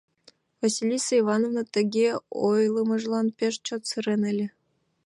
Василиса 0.61 1.13
Ивановна 1.21 1.63
тыге 1.73 2.07
ойлымыжлан 2.49 3.27
пеш 3.37 3.55
чот 3.65 3.81
сырен 3.89 4.21
ыле. 4.31 4.47